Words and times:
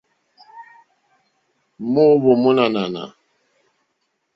Moohvò 1.91 2.31
mo 2.41 2.49
nò 2.55 2.63
ànànà. 2.67 3.03